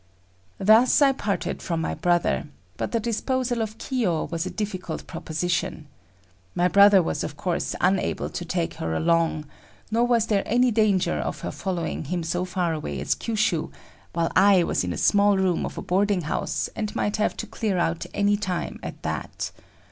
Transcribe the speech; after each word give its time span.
Thus 0.57 0.99
I 0.99 1.11
parted 1.11 1.61
from 1.61 1.79
my 1.79 1.93
brother, 1.93 2.47
but 2.75 2.91
the 2.91 2.99
disposal 2.99 3.61
of 3.61 3.77
Kiyo 3.77 4.23
was 4.31 4.47
a 4.47 4.49
difficult 4.49 5.05
proposition. 5.05 5.85
My 6.55 6.67
brother 6.67 7.03
was, 7.03 7.23
of 7.23 7.37
course, 7.37 7.75
unable 7.79 8.27
to 8.27 8.43
take 8.43 8.73
her 8.81 8.95
along, 8.95 9.45
nor 9.91 10.03
was 10.03 10.25
there 10.25 10.41
any 10.47 10.71
danger 10.71 11.19
of 11.19 11.41
her 11.41 11.51
following 11.51 12.05
him 12.05 12.23
so 12.23 12.45
far 12.45 12.73
away 12.73 12.99
as 12.99 13.13
Kyushu, 13.13 13.69
while 14.13 14.31
I 14.35 14.63
was 14.63 14.83
in 14.83 14.91
a 14.91 14.97
small 14.97 15.37
room 15.37 15.67
of 15.67 15.77
a 15.77 15.83
boarding 15.83 16.21
house, 16.21 16.67
and 16.75 16.95
might 16.95 17.17
have 17.17 17.37
to 17.37 17.45
clear 17.45 17.77
out 17.77 18.07
anytime 18.11 18.79
at 18.81 19.03
that. 19.03 19.51